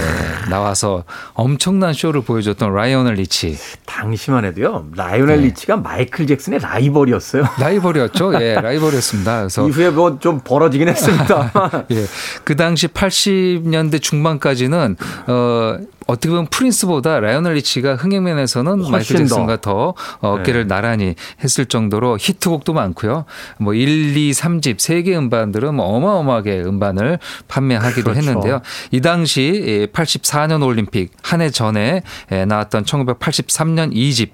[0.50, 3.58] 나와서 엄청난 쇼를 보여줬던 라이오넬 리치.
[3.86, 4.88] 당시만 해도요.
[4.96, 5.44] 라이오넬 네.
[5.48, 7.44] 리치가 마이클 잭슨의 라이벌이었어요.
[7.60, 8.42] 라이벌이었죠.
[8.42, 9.38] 예, 라이벌이었습니다.
[9.40, 11.52] 그래서 이후에 뭐 좀 벌어지긴 했습니다.
[11.92, 12.06] 예.
[12.46, 14.96] 그 당시 80년대 중반까지는
[15.28, 20.68] 어 어떻게 보면 프린스보다 라이오넬 리치가 흥행면에서는 마이클 잭슨과 더 어깨를 네.
[20.68, 23.26] 나란히 했을 정도로 히트곡도 많고요.
[23.60, 28.20] 뭐 1, 2, 3집 세 개 음반들은 뭐 어마어마하게 음반을 판매하기도 그렇죠.
[28.20, 28.62] 했는데요.
[28.92, 32.02] 이 당시 84년 올림픽 한 해 전에
[32.48, 34.30] 나왔던 1983년 2집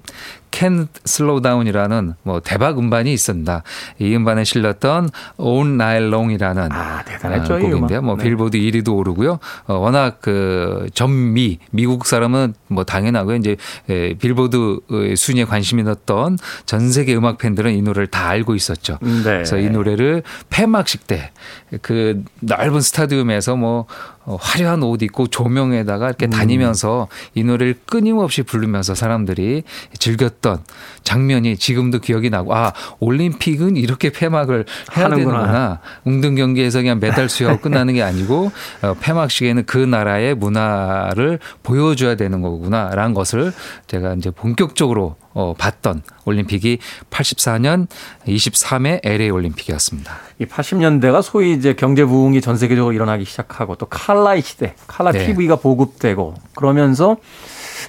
[0.52, 3.62] Can't Slow Down이라는 뭐 대박 음반이 있습니다.
[3.98, 5.10] 이 음반에 실렸던
[5.40, 8.02] All Night Long이라는 아, 대단했죠, 이 곡인데요.
[8.02, 8.22] 뭐 네.
[8.22, 9.40] 빌보드 1위도 오르고요.
[9.66, 13.36] 어, 워낙 그 전미 미국 사람은 뭐 당연하고요.
[13.36, 13.56] 이제
[13.88, 14.80] 에, 빌보드
[15.16, 18.98] 순위에 관심이 있었던 전 세계 음악 팬들은 이 노래를 다 알고 있었죠.
[19.00, 19.22] 네.
[19.22, 21.32] 그래서 이 노래를 폐막식 때
[21.80, 23.86] 그 넓은 스타디움에서 뭐
[24.24, 29.64] 어, 화려한 옷 입고 조명에다가 이렇게 다니면서 이 노래를 끊임없이 부르면서 사람들이
[29.98, 30.62] 즐겼던
[31.02, 34.64] 장면이 지금도 기억이 나고 아 올림픽은 이렇게 폐막을
[34.96, 35.38] 해야 하는구나.
[35.38, 42.16] 되는구나 웅등 경기에서 그냥 메달 수여하고 끝나는 게 아니고 어, 폐막식에는 그 나라의 문화를 보여줘야
[42.16, 43.52] 되는 거구나라는 것을
[43.86, 46.78] 제가 이제 본격적으로 어, 봤던 올림픽이
[47.10, 47.86] 84년
[48.26, 50.12] 23회 LA 올림픽이었습니다.
[50.40, 55.26] 이 80년대가 소위 이제 경제 부흥이 전 세계적으로 일어나기 시작하고 또 칼라의 시대, 칼라 네.
[55.26, 57.16] TV가 보급되고 그러면서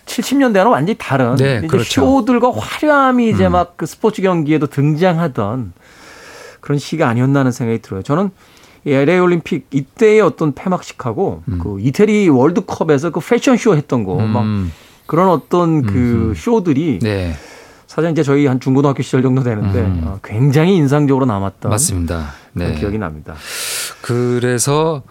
[0.06, 2.02] 70년대와는 완전히 다른 네, 이제 그렇죠.
[2.02, 5.74] 쇼들과 화려함이 이제 막그 스포츠 경기에도 등장하던
[6.62, 8.02] 그런 시기가 아니었나 하는 생각이 들어요.
[8.04, 8.32] 저는
[8.86, 14.74] 이 LA 올림픽 이때의 어떤 폐막식하고 그 이태리 월드컵에서 그 패션쇼 했던 거막 음,
[15.06, 17.34] 그런 어떤 그 쇼들이 네,
[17.88, 20.02] 사실 이제 저희 한 중고등학교 시절 정도 되는데 음.
[20.06, 22.32] 어, 굉장히 인상적으로 남았던 맞습니다.
[22.54, 22.74] 네.
[22.74, 23.36] 기억이 납니다.
[24.02, 25.04] 그래서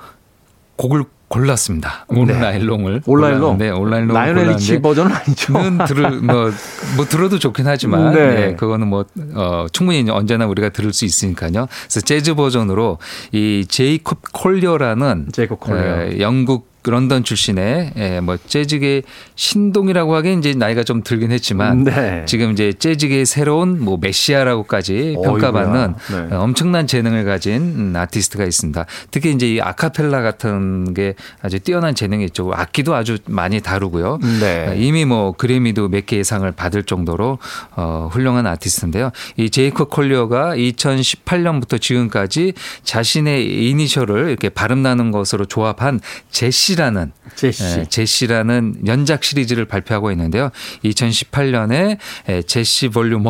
[0.77, 2.05] 곡을 골랐습니다.
[2.09, 3.57] 온라인롱을 온라인롱?
[3.57, 5.55] 네, All Night Long 라이오넬 리치 버전은 아니죠.
[5.55, 6.51] 는 들을 뭐,
[6.97, 8.35] 뭐 들어도 좋긴 하지만 네.
[8.35, 8.55] 네.
[8.55, 11.69] 그거는 뭐 어, 충분히 언제나 우리가 들을 수 있으니까요.
[11.69, 12.99] 그래서 재즈 버전으로
[13.33, 16.03] 이 제이콥 콜리어라는 제이콥 콜리어.
[16.03, 19.03] 에, 영국 런던 출신의 에, 뭐 재즈계
[19.35, 22.25] 신동이라고 하기엔 이제 나이가 좀 들긴 했지만 네.
[22.27, 25.17] 지금 이제 재즈계의 새로운 뭐 메시아라고까지.
[25.23, 26.35] 평가받는 네.
[26.35, 28.85] 어, 엄청난 재능을 가진 음, 아티스트가 있습니다.
[29.11, 32.51] 특히 이제 이 아카펠라 같은 게 아주 뛰어난 재능이 있죠.
[32.53, 34.19] 악기도 아주 많이 다루고요.
[34.41, 34.69] 네.
[34.69, 37.39] 어, 이미 뭐 그래미도 몇 개의 상을 받을 정도로
[37.77, 39.11] 어, 훌륭한 아티스트인데요.
[39.37, 47.65] 이 제이콥 콜리어가 2018년부터 지금까지 자신의 이니셜을 이렇게 발음 나는 것으로 조합한 제시 라는 제시.
[47.65, 50.51] 예, 제시라는 연작 시리즈를 발표하고 있는데요.
[50.85, 51.99] 2018년에
[52.47, 53.23] 제시 볼륨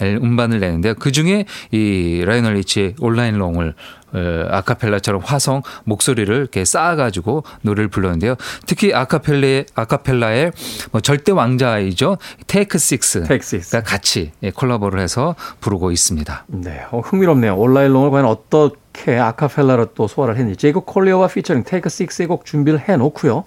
[0.00, 0.94] 1 음반을 내는데요.
[0.94, 3.74] 그 중에 이 라이오넬 리치의 All Night Long을
[4.14, 8.36] 어, 아카펠라처럼 화성 목소리를 이렇게 쌓아가지고 노래를 불렀는데요.
[8.64, 10.52] 특히 아카펠라의 아카펠라의
[10.92, 12.18] 뭐 절대 왕자이죠.
[12.46, 13.24] Take Six.
[13.24, 13.82] Take Six.
[13.82, 16.44] 같이 예, 콜라보를 해서 부르고 있습니다.
[16.46, 17.56] 네, 어, 흥미롭네요.
[17.56, 20.56] All Night Long을 과연 어떻게 아카펠라로 또 소화를 했는지.
[20.56, 23.44] 제이콥 콜리어와 featuring Take 6의 곡 준비를 해놓고요.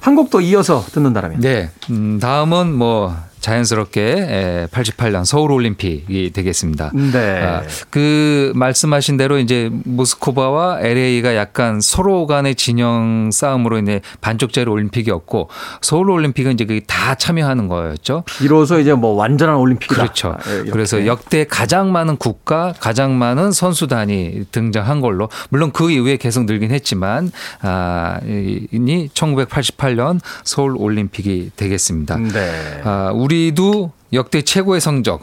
[0.00, 1.40] 한 곡 더 이어서 듣는다라면.
[1.40, 1.70] 네.
[1.90, 3.14] 음, 다음은 뭐
[3.44, 6.92] 자연스럽게 에, 88년 서울 올림픽이 되겠습니다.
[6.94, 7.42] 네.
[7.42, 15.50] 아, 그 말씀하신 대로 이제 모스코바와 LA가 약간 서로 간의 진영 싸움으로 인해 반쪽짜리 올림픽이었고
[15.82, 18.24] 서울 올림픽은 이제 그게 다 참여하는 거였죠.
[18.26, 20.02] 비로소 이제 뭐 완전한 올림픽이다.
[20.02, 20.36] 그렇죠.
[20.42, 20.70] 아, 이렇게.
[20.70, 26.70] 그래서 역대 가장 많은 국가, 가장 많은 선수단이 등장한 걸로 물론 그 이후에 계속 늘긴
[26.70, 27.30] 했지만
[27.60, 28.66] 아, 이
[29.12, 32.16] 1988년 서울 올림픽이 되겠습니다.
[32.16, 32.80] 네.
[32.84, 35.20] 아, 우리 도 역대 최고의 성적.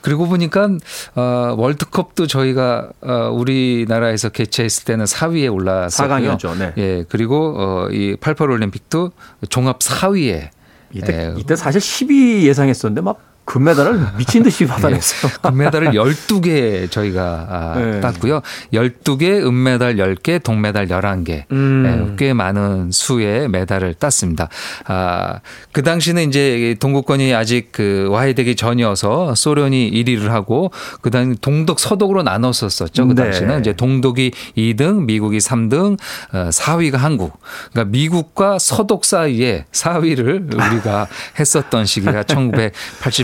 [0.00, 0.68] 그리고 보니까
[1.14, 6.36] 어, 월드컵도 저희가 어, 우리나라에서 개최했을 때는 4위에 올라섰고요.
[6.36, 6.58] 4강이었죠.
[6.58, 6.72] 네.
[6.76, 9.12] 예, 그리고 어, 이88 올림픽도
[9.48, 10.50] 종합 4위에
[10.94, 11.34] 이때, 예.
[11.38, 15.32] 이때 사실 10위 예상했었는데 막 금메달을 미친 듯이 받아냈어요.
[15.42, 18.00] 금메달을 12개 저희가 아, 네.
[18.00, 18.40] 땄고요.
[18.72, 21.44] 12개, 은메달 10개, 동메달 11개.
[21.50, 22.12] 음.
[22.12, 24.48] 예, 꽤 많은 수의 메달을 땄습니다.
[24.86, 25.40] 아,
[25.72, 30.70] 그 당시는 이제 동구권이 아직 그 와해되기 전이어서 소련이 1위를 하고
[31.00, 33.08] 그다음 동독 서독으로 나눴었었죠.
[33.08, 33.24] 그 네.
[33.24, 35.98] 당시는 이제 동독이 2등, 미국이 3등,
[36.32, 37.38] 어, 4위가 한국.
[37.72, 42.22] 그러니까 미국과 서독 사이에 4위를 우리가 했었던 시기가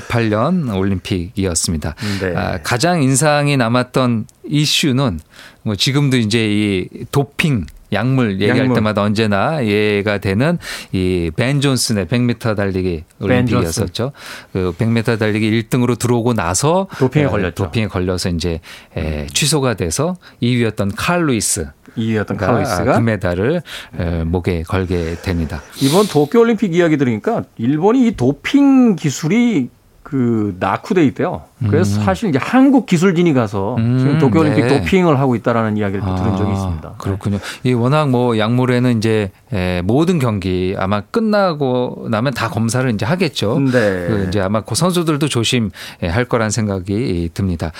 [0.08, 1.94] 1988년 올림픽이었습니다.
[2.20, 2.34] 네.
[2.36, 5.20] 아, 가장 인상이 남았던 이슈는
[5.62, 8.74] 뭐 지금도 이제 이 도핑 약물 얘기할 약물.
[8.74, 10.58] 때마다 언제나 예가 되는
[10.92, 14.12] 이 벤 존슨의 100m 달리기 올림픽이었었죠.
[14.52, 17.64] 그 100m 달리기 1등으로 들어오고 나서 도핑에 어, 걸렸죠.
[17.64, 18.60] 도핑에 걸려서 이제
[18.94, 21.68] 에, 취소가 돼서 2위였던 칼 루이스.
[21.96, 23.62] 이였던 가 칼 루이스가 금메달을
[23.98, 25.62] 에, 목에 걸게 됩니다.
[25.80, 29.70] 이번 도쿄 올림픽 이야기 들으니까 일본이 이 도핑 기술이
[30.10, 31.42] 그 낙후돼 있대요.
[31.66, 34.78] 그래서 사실 이제 한국 기술진이 가서 지금 음, 도쿄올림픽 네.
[34.78, 36.88] 도핑을 하고 있다라는 이야기를 또 들은 적이 있습니다.
[36.88, 37.38] 아, 그렇군요.
[37.64, 43.58] 이 워낙 뭐 약물에는 이제 에, 모든 경기 아마 끝나고 나면 다 검사를 이제 하겠죠.
[43.58, 43.70] 네.
[43.70, 47.72] 그 이제 아마 그 선수들도 조심할 거란 생각이 듭니다.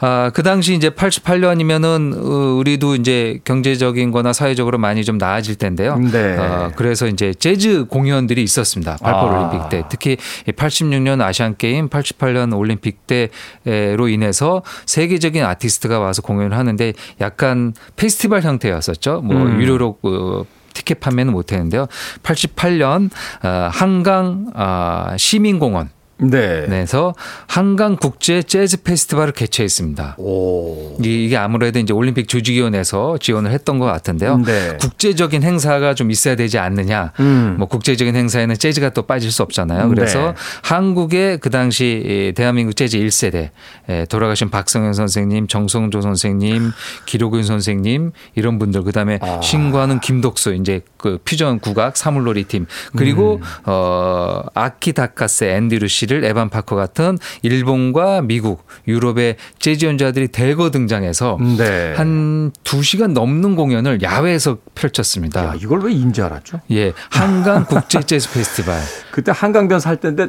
[0.00, 5.98] 아, 그 당시 이제 88년이면은 우리도 이제 경제적인 거나 사회적으로 많이 좀 나아질 텐데요.
[5.98, 6.36] 네.
[6.38, 8.96] 어, 그래서 이제 재즈 공연들이 있었습니다.
[9.02, 9.24] 88 아.
[9.24, 9.84] 올림픽 때.
[9.90, 10.16] 특히
[10.46, 19.22] 86년 아시안 게임, 88년 올림픽 때로 인해서 세계적인 아티스트가 와서 공연을 하는데 약간 페스티벌 형태였었죠.
[19.22, 19.60] 뭐 음.
[19.60, 21.86] 유료로 어, 티켓 판매는 못 했는데요.
[22.22, 23.10] 88년
[23.42, 26.66] 어, 한강 어, 시민공원 네.
[26.66, 27.14] 내서
[27.46, 30.14] 한강 국제 재즈 페스티벌을 개최했습니다.
[30.18, 30.96] 오.
[31.04, 34.38] 이- 이게 아무래도 이제 올림픽 조직위원회에서 지원을 했던 것 같은데요.
[34.38, 34.78] 네.
[34.80, 37.12] 국제적인 행사가 좀 있어야 되지 않느냐.
[37.20, 37.56] 음.
[37.58, 39.90] 뭐 국제적인 행사에는 재즈가 또 빠질 수 없잖아요.
[39.90, 40.34] 그래서 네.
[40.62, 43.50] 한국의 그 당시 이 대한민국 재즈 1세대
[43.90, 46.70] 에, 돌아가신 박성연 선생님, 정성조 선생님,
[47.04, 49.40] 길옥윤 선생님 이런 분들 그다음에 아.
[49.42, 53.42] 신과는 김덕수 이제 그 퓨전 국악 사물놀이 팀 그리고 음.
[53.66, 61.38] 어 아키 다카세 앤드류 시릴 에반 파커 같은 일본과 미국, 유럽의 재즈 연주자들이 대거 등장해서
[61.58, 61.94] 네.
[61.96, 65.44] 한 2시간 넘는 공연을 야외에서 펼쳤습니다.
[65.44, 66.60] 야, 이걸 왜 이제 알았죠?
[66.70, 68.76] 예, 한강 국제 재즈 페스티벌.
[69.10, 70.28] 그때 한강변 살 때인데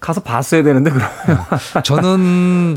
[0.00, 1.44] 가서 봤어야 되는데 그러면
[1.82, 2.76] 저는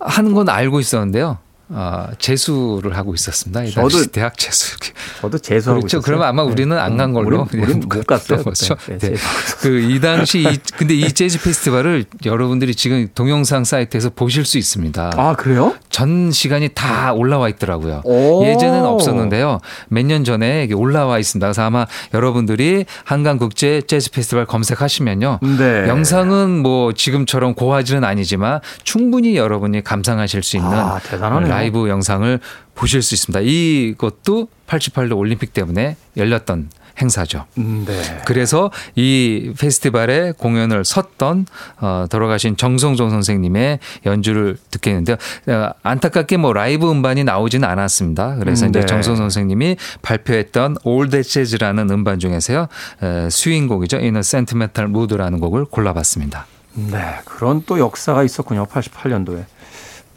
[0.00, 1.38] 하는 건 알고 있었는데요.
[1.70, 3.62] 아, 재수를 하고 있었습니다.
[3.64, 4.76] 이 당시 저도 대학 재수.
[5.20, 5.98] 저도 재수하고 그렇죠.
[5.98, 6.02] 있었어요.
[6.04, 6.50] 그러면 아마 네.
[6.50, 7.46] 우리는 안간 걸로.
[7.50, 8.42] 우린, 우린 못 갔어요.
[8.42, 8.74] 그렇죠.
[8.86, 9.10] 네, 네.
[9.10, 9.60] 재수하고 있었어요.
[9.60, 15.10] 그이 당시 이, 근데 이 재즈 페스티벌을 여러분들이 지금 동영상 사이트에서 보실 수 있습니다.
[15.16, 15.74] 아 그래요?
[15.90, 18.00] 전 시간이 다 올라와 있더라고요.
[18.04, 18.44] 오.
[18.46, 19.58] 예전에는 없었는데요.
[19.88, 21.46] 몇 년 전에 올라와 있습니다.
[21.46, 25.40] 그래서 아마 여러분들이 한강 국제 재즈 페스티벌 검색하시면요.
[25.58, 25.86] 네.
[25.88, 31.52] 영상은 뭐 지금처럼 고화질은 아니지만 충분히 여러분이 감상하실 수 있는 아, 대단하네요.
[31.58, 32.40] 라이브 영상을
[32.74, 33.40] 보실 수 있습니다.
[33.40, 37.46] 이것도 88도 올림픽 때문에 열렸던 행사죠.
[37.58, 38.02] 음, 네.
[38.26, 41.46] 그래서 이 페스티벌에 공연을 섰던
[41.80, 45.16] 어, 돌아가신 정성종 선생님의 연주를 듣게 했는데요.
[45.48, 48.36] 어, 안타깝게 뭐 라이브 음반이 나오지는 않았습니다.
[48.36, 48.86] 그래서 음, 이제 네.
[48.86, 52.66] 정성 선생님이 발표했던 All That Jazz라는 음반 중에서요.
[53.02, 53.98] 에, 스윙곡이죠.
[53.98, 56.46] In a Sentimental Mood라는 곡을 골라봤습니다.
[56.74, 57.20] 네.
[57.24, 58.66] 그런 또 역사가 있었군요.
[58.66, 59.44] 88년도에.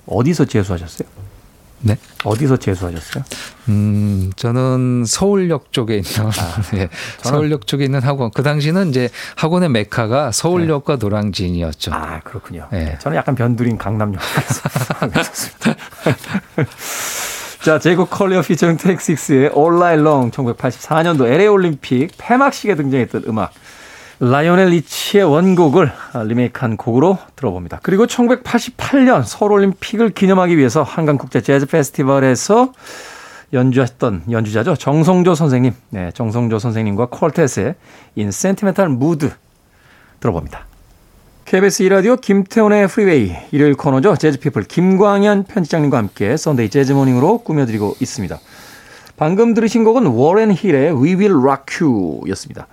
[0.08, 1.08] 어디서 재수하셨어요?
[1.82, 1.98] 네.
[2.24, 3.24] 어디서 재수하셨어요?
[3.70, 6.32] 음, 저는 서울역 쪽에 있는
[6.76, 8.32] 예, 서울역 쪽에 있는 학원.
[8.32, 11.92] 그 당시는 이제 학원의 메카가 서울역과 노량진이었죠.
[11.94, 12.68] 아 그렇군요.
[12.72, 12.98] 네.
[13.00, 14.30] 저는 약간 변두린 강남역에서
[15.20, 15.76] 있었습니다.
[17.64, 23.54] 자, 제이콥 콜리어 featuring Take Six의 All Night Long 1984년도 LA 올림픽 폐막식에 등장했던 음악
[24.24, 25.92] 라이오넬 리치의 원곡을
[26.28, 27.80] 리메이크한 곡으로 들어봅니다.
[27.82, 32.72] 그리고 1988년 서울 올림픽을 기념하기 위해서 한강 국제 재즈 페스티벌에서
[33.52, 34.76] 연주했던 연주자죠.
[34.76, 35.74] 정성조 선생님.
[35.90, 37.74] 네, 정성조 선생님과 quartet의
[38.16, 39.32] In Sentimental Mood
[40.20, 40.68] 들어봅니다.
[41.46, 44.18] KBS 2라디오 김태훈의 프리웨이 일요일 코너죠.
[44.18, 48.40] 재즈피플 김광현 편집장님과 함께 Sunday Jazz Morning으로 꾸며드리고 있습니다.
[49.18, 52.68] 방금 들으신 곡은 워렌 힐의 We Will Rock You 였습니다.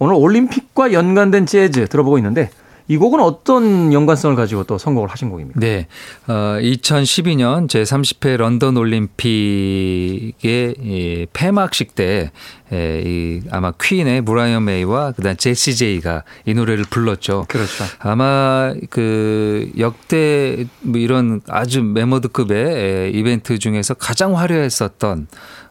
[0.00, 2.50] 오늘 올림픽과 연관된 재즈 들어보고 있는데
[2.88, 5.60] 이 곡은 어떤 연관성을 가지고 또 선곡을 하신 곡입니까?
[5.60, 5.86] 네.
[6.26, 12.32] 어, 2012년 제30회 런던 올림픽의 이 폐막식 때
[12.72, 17.44] 에, 이 아마 퀸의 브라이언 메이와 그다음 제시 제이가 이 노래를 불렀죠.
[17.48, 17.84] 그렇죠.
[18.00, 25.28] 아마 그 역대 뭐 이런 아주 매머드급의 에, 이벤트 중에서 가장 화려했었던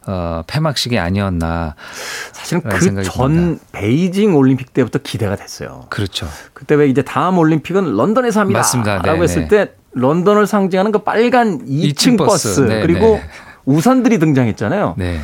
[0.10, 1.76] 어, 폐막식이 아니었나.
[2.32, 3.60] 사실은 그 전.
[3.72, 5.86] 베이징 올림픽 때부터 기대가 됐어요.
[5.90, 6.28] 그렇죠.
[6.54, 8.60] 그때 왜 이제 다음 올림픽은 런던에서 합니다.
[8.60, 8.98] 맞습니다.
[8.98, 9.48] 라고 네, 했을 네.
[9.48, 12.60] 때 런던을 상징하는 그 빨간 2층, 이층 버스, 버스.
[12.62, 13.24] 네, 그리고 네.
[13.66, 14.96] 우산들이 등장했잖아요.
[14.98, 15.20] 네.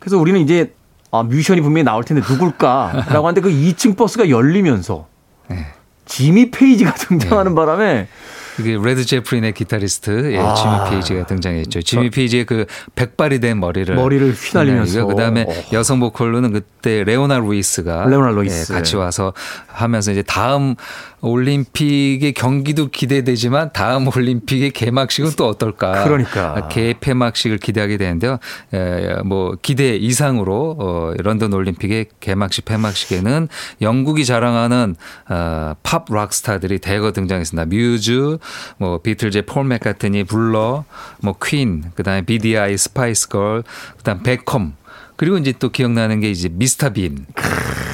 [0.00, 0.74] 그래서 우리는 이제
[1.12, 5.06] 아, 뮤지션이 분명히 나올 텐데 누굴까라고 하는데 그 2층 버스가 열리면서
[5.48, 5.66] 네.
[6.04, 8.08] 지미 페이지가 등장하는 바람에
[8.56, 10.54] 그게 레드 제플린의 기타리스트 예, 아.
[10.54, 11.82] 지미 페이지가 등장했죠.
[11.82, 15.06] 지미 페이지의 그 백발이 된 머리를 머리를 휘날리면서.
[15.06, 15.52] 그 다음에 어.
[15.72, 18.72] 여성 보컬로는 그때 레오나 루이스가 레오나 루이스.
[18.72, 19.32] 예, 같이 와서
[19.66, 20.74] 하면서 이제 다음
[21.22, 26.04] 올림픽의 경기도 기대되지만 다음 올림픽의 개막식은 또 어떨까?
[26.04, 26.68] 그러니까.
[26.68, 28.38] 개 폐막식을 기대하게 되는데요.
[28.72, 33.48] 에, 뭐 기대 이상으로 어, 런던 올림픽의 개막식 폐막식에는
[33.82, 34.96] 영국이 자랑하는
[35.28, 37.66] 어, 팝 락스타들이 대거 등장했습니다.
[37.66, 38.38] 뮤즈,
[38.78, 40.84] 뭐 비틀즈의 폴 맥카트니, 블러,
[41.20, 43.62] 뭐 퀸, 그다음에 BDI, 스파이스 걸,
[43.98, 44.79] 그다음 베컴.
[45.20, 47.26] 그리고 이제 또 기억나는 게 이제 미스터 빈.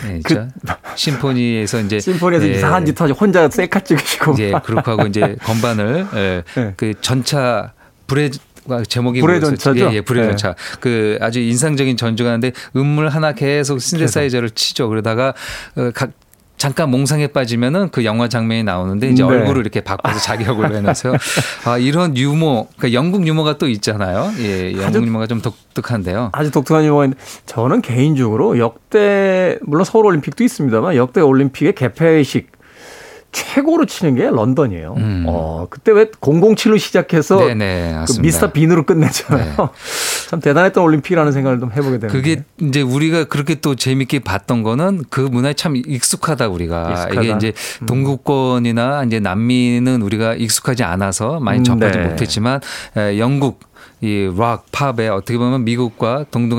[0.06, 0.46] 네, 있죠?
[0.94, 5.34] 심포니에서 이제 그 심포니에서 예, 이상한 짓 하지 혼자 셀카 찍으시고 이제 그렇게 하고 이제
[5.42, 6.74] 건반을 예, 네.
[6.76, 7.72] 그 전차
[8.06, 8.30] 불의
[8.86, 9.40] 제목이 불의?
[9.40, 9.90] 전차죠?
[9.90, 10.28] 예, 예, 불의 네.
[10.36, 10.54] 전차.
[10.78, 14.88] 그 아주 인상적인 전주가 하는데 음을 하나 계속 신세사이저를 치죠.
[14.88, 15.34] 그러다가
[15.74, 16.12] 어, 각
[16.56, 19.28] 잠깐 몽상에 빠지면은 그 영화 장면이 나오는데 이제 네.
[19.28, 21.14] 얼굴을 이렇게 바꿔서 자기 얼굴로 해놔서요.
[21.66, 24.32] 아, 이런 유머, 그러니까 영국 유머가 또 있잖아요.
[24.38, 26.30] 예, 영국 유머가 좀 독특한데요.
[26.32, 32.55] 아주 독특한 유머가 있는데 저는 개인적으로 역대 물론 서울 올림픽도 있습니다만 역대 올림픽의 개폐식
[33.36, 34.94] 최고로 치는 게 런던이에요.
[34.96, 35.24] 음.
[35.28, 38.22] 어, 그때 왜 007로 시작해서 네네, 그 맞습니다.
[38.22, 39.44] 미스터 빈으로 끝냈잖아요.
[39.44, 39.56] 네.
[40.30, 45.04] 참 대단했던 올림픽이라는 생각을 좀 해보게 되는 그게 이제 우리가 그렇게 또 재밌게 봤던 거는
[45.10, 47.22] 그 문화에 참 익숙하다 우리가 익숙하다.
[47.22, 47.52] 이게 이제
[47.86, 52.04] 동구권이나 이제 남미는 우리가 익숙하지 않아서 많이 음, 접하지 네.
[52.06, 52.60] 못했지만
[52.96, 53.60] 에, 영국
[54.02, 56.54] 이 락 팝에 어떻게 보면 미국과 동등